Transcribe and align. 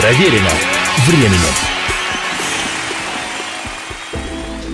Проверено 0.00 0.48
временем. 1.06 1.54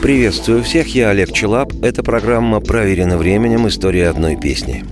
Приветствую 0.00 0.62
всех, 0.62 0.94
я 0.94 1.10
Олег 1.10 1.32
Челап. 1.32 1.72
Это 1.82 2.04
программа 2.04 2.60
«Проверено 2.60 3.16
временем. 3.18 3.66
История 3.66 4.08
одной 4.08 4.36
песни». 4.36 4.84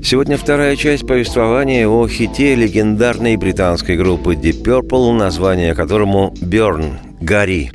Сегодня 0.00 0.38
вторая 0.38 0.76
часть 0.76 1.04
повествования 1.08 1.88
о 1.88 2.06
хите 2.06 2.54
легендарной 2.54 3.36
британской 3.36 3.96
группы 3.96 4.34
Deep 4.34 4.62
Purple, 4.62 5.12
название 5.12 5.74
которому 5.74 6.32
«Burn»– 6.40 6.98
«Гори». 7.20 7.72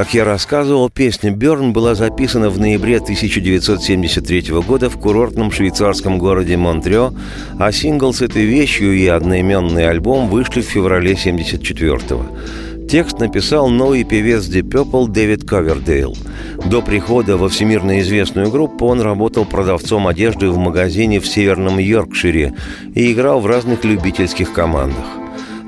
Как 0.00 0.14
я 0.14 0.24
рассказывал, 0.24 0.88
песня 0.88 1.30
«Берн» 1.30 1.74
была 1.74 1.94
записана 1.94 2.48
в 2.48 2.58
ноябре 2.58 2.96
1973 2.96 4.62
года 4.66 4.88
в 4.88 4.98
курортном 4.98 5.52
швейцарском 5.52 6.16
городе 6.16 6.56
Монтрео, 6.56 7.12
а 7.58 7.70
сингл 7.70 8.14
с 8.14 8.22
этой 8.22 8.46
вещью 8.46 8.96
и 8.96 9.06
одноименный 9.06 9.86
альбом 9.86 10.30
вышли 10.30 10.62
в 10.62 10.64
феврале 10.64 11.12
1974 11.12 12.88
Текст 12.88 13.20
написал 13.20 13.68
новый 13.68 14.04
певец 14.04 14.48
Deep 14.48 14.70
Purple 14.70 15.08
Дэвид 15.08 15.46
Ковердейл. 15.46 16.16
До 16.64 16.80
прихода 16.80 17.36
во 17.36 17.50
всемирно 17.50 18.00
известную 18.00 18.50
группу 18.50 18.86
он 18.86 19.02
работал 19.02 19.44
продавцом 19.44 20.06
одежды 20.06 20.48
в 20.48 20.56
магазине 20.56 21.20
в 21.20 21.28
Северном 21.28 21.76
Йоркшире 21.76 22.54
и 22.94 23.12
играл 23.12 23.40
в 23.40 23.46
разных 23.46 23.84
любительских 23.84 24.54
командах. 24.54 25.04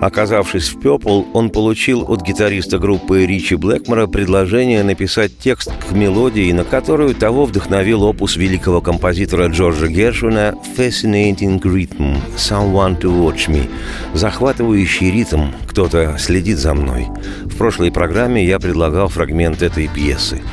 Оказавшись 0.03 0.71
в 0.71 0.81
Пепл, 0.81 1.23
он 1.33 1.49
получил 1.49 2.05
от 2.09 2.23
гитариста 2.23 2.81
группы 2.81 3.25
Ричи 3.25 3.55
Блэкмора 3.55 4.09
предложение 4.09 4.83
написать 4.83 5.39
текст 5.39 5.71
к 5.89 5.93
мелодии, 5.93 6.51
на 6.51 6.65
которую 6.65 7.15
того 7.15 7.45
вдохновил 7.45 8.03
опус 8.03 8.35
великого 8.35 8.81
композитора 8.81 9.47
Джорджа 9.47 9.87
Гершвина 9.87 10.57
«Fascinating 10.77 11.61
Rhythm» 11.61 12.17
«Someone 12.37 13.01
to 13.01 13.13
Watch 13.13 13.49
Me»– 13.49 13.71
захватывающий 14.13 15.13
ритм 15.13 15.53
«Кто-то 15.69 16.17
следит 16.19 16.59
за 16.59 16.75
мной». 16.75 17.07
В 17.45 17.57
прошлой 17.57 17.93
программе 17.93 18.45
я 18.45 18.59
предлагал 18.59 19.07
фрагмент 19.07 19.63
этой 19.63 19.87
пьесы– 19.87 20.43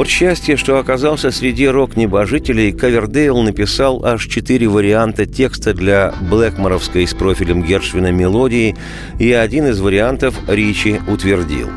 от 0.00 0.08
счастья, 0.08 0.56
что 0.56 0.78
оказался 0.78 1.30
среди 1.30 1.68
рок-небожителей, 1.68 2.72
Кавердейл 2.72 3.42
написал 3.42 4.02
аж 4.02 4.26
четыре 4.26 4.66
варианта 4.66 5.26
текста 5.26 5.74
для 5.74 6.14
Блэкморовской 6.22 7.06
с 7.06 7.12
профилем 7.12 7.62
Гершвина 7.62 8.10
мелодии, 8.10 8.74
и 9.18 9.30
один 9.32 9.66
из 9.66 9.78
вариантов 9.78 10.34
Ричи 10.48 11.00
утвердил. 11.06 11.68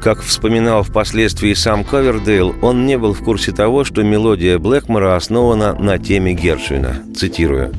Как 0.00 0.22
вспоминал 0.22 0.84
впоследствии 0.84 1.52
сам 1.54 1.82
Ковердейл, 1.82 2.54
он 2.62 2.86
не 2.86 2.96
был 2.96 3.12
в 3.12 3.24
курсе 3.24 3.50
того, 3.50 3.82
что 3.82 4.04
мелодия 4.04 4.60
Блэкмора 4.60 5.16
основана 5.16 5.74
на 5.74 5.98
теме 5.98 6.32
Гершвина. 6.32 7.02
Цитирую. 7.16 7.72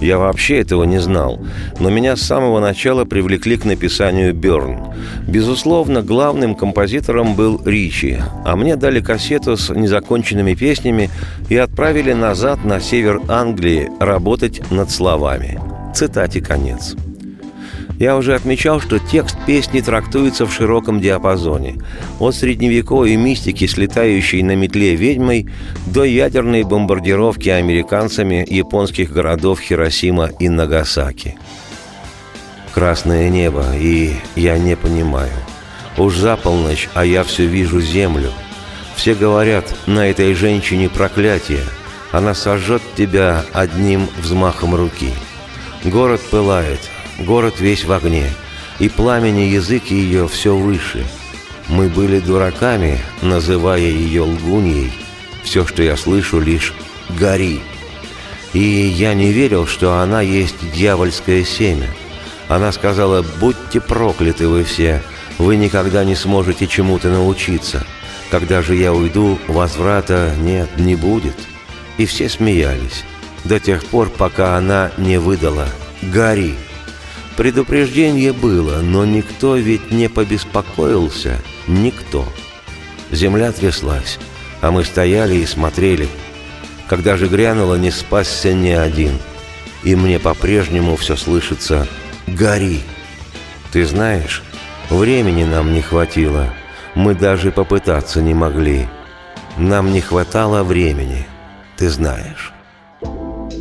Я 0.00 0.18
вообще 0.18 0.60
этого 0.60 0.84
не 0.84 0.98
знал, 0.98 1.40
но 1.78 1.90
меня 1.90 2.16
с 2.16 2.22
самого 2.22 2.60
начала 2.60 3.04
привлекли 3.04 3.56
к 3.56 3.64
написанию 3.64 4.34
«Берн». 4.34 4.78
Безусловно, 5.28 6.02
главным 6.02 6.54
композитором 6.54 7.34
был 7.34 7.60
Ричи, 7.64 8.18
а 8.44 8.56
мне 8.56 8.76
дали 8.76 9.00
кассету 9.00 9.56
с 9.56 9.68
незаконченными 9.74 10.54
песнями 10.54 11.10
и 11.48 11.56
отправили 11.56 12.12
назад 12.12 12.64
на 12.64 12.80
север 12.80 13.20
Англии 13.28 13.90
работать 14.00 14.62
над 14.70 14.90
словами. 14.90 15.60
Цитате 15.94 16.40
конец. 16.40 16.96
Я 18.00 18.16
уже 18.16 18.34
отмечал, 18.34 18.80
что 18.80 18.98
текст 18.98 19.36
песни 19.46 19.82
трактуется 19.82 20.46
в 20.46 20.52
широком 20.54 21.02
диапазоне. 21.02 21.76
От 22.18 22.34
средневековой 22.34 23.14
мистики, 23.16 23.66
слетающей 23.66 24.42
на 24.42 24.56
метле 24.56 24.96
ведьмой, 24.96 25.50
до 25.84 26.04
ядерной 26.04 26.62
бомбардировки 26.62 27.50
американцами 27.50 28.42
японских 28.48 29.12
городов 29.12 29.60
Хиросима 29.60 30.30
и 30.38 30.48
Нагасаки. 30.48 31.36
Красное 32.72 33.28
небо, 33.28 33.66
и 33.76 34.14
я 34.34 34.56
не 34.56 34.76
понимаю. 34.76 35.32
Уж 35.98 36.16
за 36.16 36.38
полночь, 36.38 36.88
а 36.94 37.04
я 37.04 37.22
все 37.22 37.44
вижу 37.44 37.82
землю. 37.82 38.32
Все 38.96 39.14
говорят, 39.14 39.76
на 39.86 40.08
этой 40.08 40.32
женщине 40.32 40.88
проклятие. 40.88 41.64
Она 42.12 42.32
сожжет 42.32 42.80
тебя 42.96 43.44
одним 43.52 44.08
взмахом 44.22 44.74
руки. 44.74 45.12
Город 45.84 46.22
пылает, 46.30 46.80
Город 47.20 47.60
весь 47.60 47.84
в 47.84 47.92
огне, 47.92 48.32
и 48.78 48.88
пламени 48.88 49.42
язык 49.42 49.84
ее 49.90 50.26
все 50.26 50.56
выше. 50.56 51.06
Мы 51.68 51.88
были 51.88 52.18
дураками, 52.18 52.98
называя 53.20 53.80
ее 53.80 54.22
лгуньей. 54.22 54.90
Все, 55.42 55.66
что 55.66 55.82
я 55.82 55.96
слышу, 55.96 56.40
лишь 56.40 56.72
«гори». 57.10 57.60
И 58.52 58.58
я 58.58 59.14
не 59.14 59.32
верил, 59.32 59.66
что 59.66 60.00
она 60.00 60.22
есть 60.22 60.56
дьявольское 60.72 61.44
семя. 61.44 61.88
Она 62.48 62.72
сказала 62.72 63.24
«Будьте 63.38 63.80
прокляты 63.80 64.48
вы 64.48 64.64
все, 64.64 65.02
вы 65.38 65.56
никогда 65.56 66.04
не 66.04 66.16
сможете 66.16 66.66
чему-то 66.66 67.10
научиться. 67.10 67.86
Когда 68.30 68.62
же 68.62 68.74
я 68.74 68.92
уйду, 68.92 69.38
возврата 69.46 70.34
нет, 70.40 70.70
не 70.78 70.96
будет». 70.96 71.36
И 71.98 72.06
все 72.06 72.28
смеялись 72.28 73.04
до 73.44 73.60
тех 73.60 73.84
пор, 73.84 74.08
пока 74.08 74.56
она 74.56 74.90
не 74.96 75.18
выдала 75.18 75.68
«Гори». 76.02 76.56
Предупреждение 77.40 78.34
было, 78.34 78.82
но 78.82 79.06
никто 79.06 79.56
ведь 79.56 79.90
не 79.90 80.10
побеспокоился. 80.10 81.38
Никто. 81.66 82.28
Земля 83.10 83.50
тряслась, 83.50 84.18
а 84.60 84.70
мы 84.70 84.84
стояли 84.84 85.36
и 85.36 85.46
смотрели. 85.46 86.06
Когда 86.86 87.16
же 87.16 87.28
грянуло, 87.28 87.76
не 87.76 87.90
спасся 87.90 88.52
ни 88.52 88.68
один. 88.68 89.18
И 89.84 89.96
мне 89.96 90.18
по-прежнему 90.18 90.96
все 90.96 91.16
слышится 91.16 91.88
«Гори!» 92.26 92.82
Ты 93.72 93.86
знаешь, 93.86 94.42
времени 94.90 95.44
нам 95.44 95.72
не 95.72 95.80
хватило. 95.80 96.52
Мы 96.94 97.14
даже 97.14 97.52
попытаться 97.52 98.20
не 98.20 98.34
могли. 98.34 98.86
Нам 99.56 99.94
не 99.94 100.02
хватало 100.02 100.62
времени, 100.62 101.26
ты 101.78 101.88
знаешь. 101.88 102.52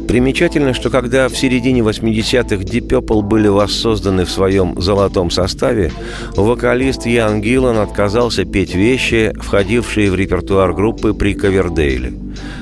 Примечательно, 0.10 0.74
что 0.74 0.90
когда 0.90 1.30
в 1.30 1.38
середине 1.38 1.82
80-х 1.82 2.64
Deep 2.64 2.88
Purple 2.88 3.22
были 3.22 3.48
воссозданы 3.48 4.26
в 4.26 4.32
своем 4.32 4.82
золотом 4.82 5.30
составе, 5.30 5.92
вокалист 6.36 7.06
Ян 7.06 7.42
Гиллан 7.42 7.78
отказался 7.78 8.44
петь 8.44 8.74
вещи, 8.74 9.32
входившие 9.40 10.10
в 10.10 10.16
репертуар 10.16 10.74
группы 10.74 11.14
при 11.14 11.36
Ковердейле. 11.36 12.14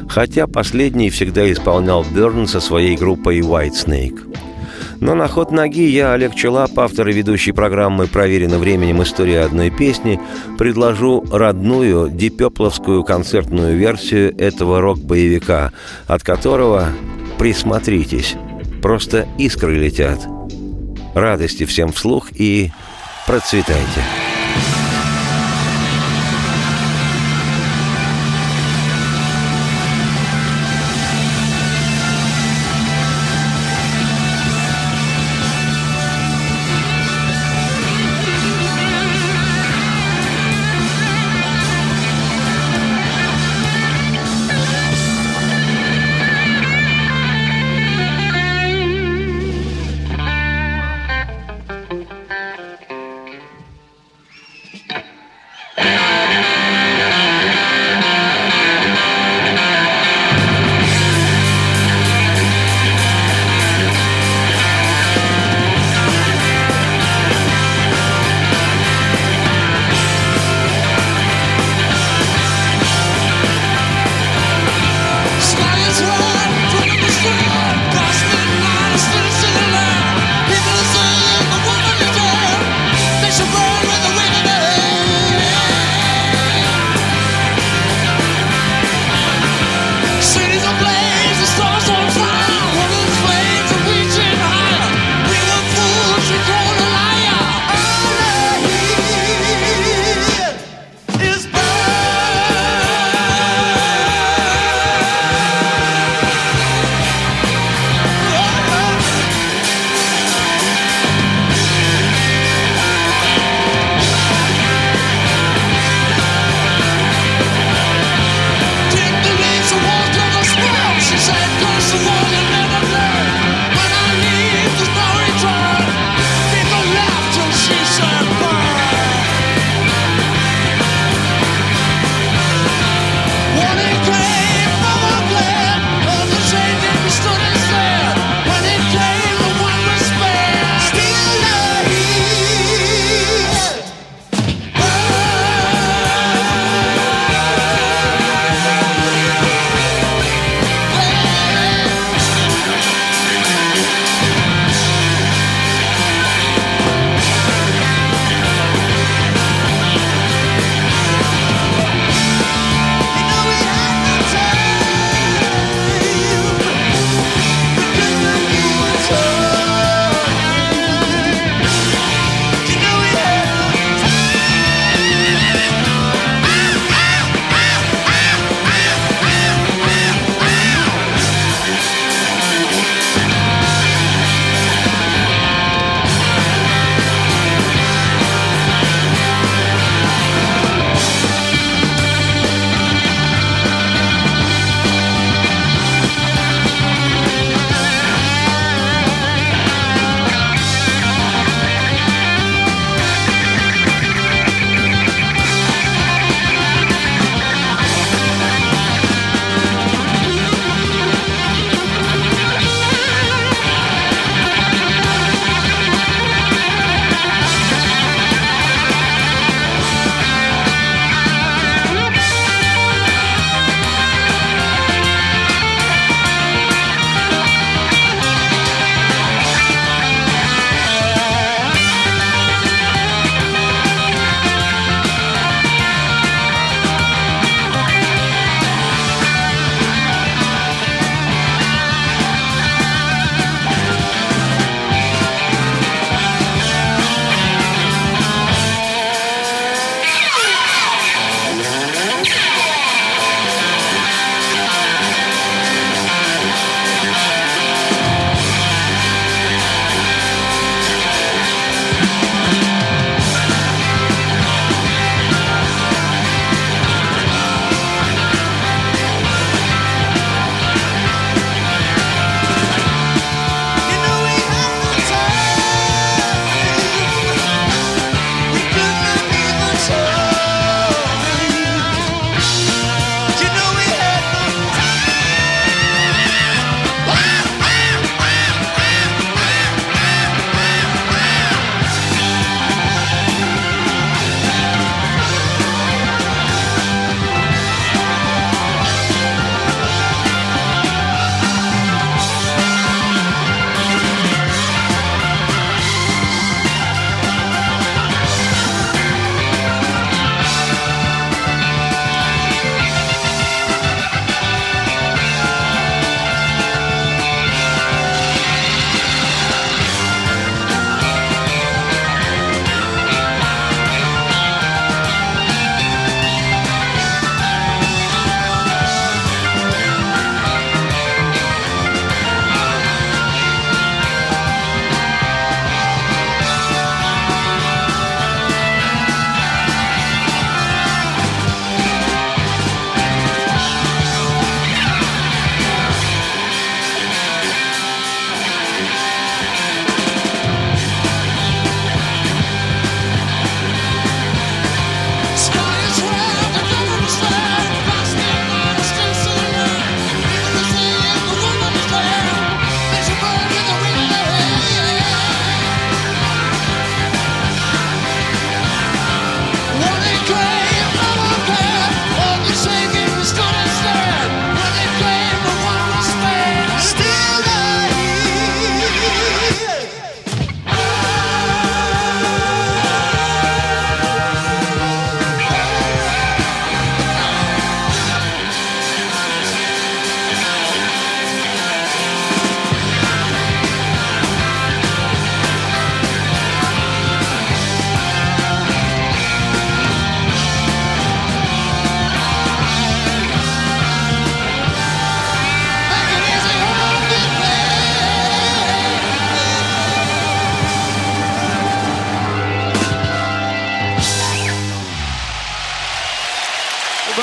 Хотя 0.10 0.46
последний 0.46 1.10
всегда 1.10 1.50
исполнял 1.50 2.04
Берн 2.04 2.48
со 2.48 2.60
своей 2.60 2.98
группой 2.98 3.40
White 3.40 3.76
Snake. 3.86 4.20
Но 5.00 5.16
на 5.16 5.30
ход 5.30 5.52
ноги 5.52 5.88
я, 5.88 6.12
Олег 6.12 6.36
Челап, 6.36 6.78
автор 6.78 7.08
и 7.08 7.14
ведущий 7.14 7.54
программы 7.54 8.08
«Проверено 8.08 8.58
временем. 8.58 9.02
История 9.04 9.42
одной 9.42 9.70
песни», 9.70 10.20
предложу 10.58 11.24
родную 11.32 12.10
дипепловскую 12.10 13.06
концертную 13.06 13.78
версию 13.78 14.38
этого 14.38 14.82
рок-боевика, 14.82 15.72
от 16.08 16.24
которого 16.24 16.90
Присмотритесь. 17.38 18.36
Просто 18.82 19.28
искры 19.38 19.76
летят. 19.76 20.20
Радости 21.14 21.66
всем 21.66 21.92
вслух 21.92 22.30
и 22.34 22.72
процветайте. 23.26 24.27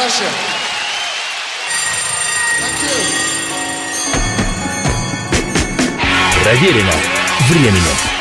Russia. 0.05 0.29
Проверено 6.43 6.93
временем. 7.49 8.14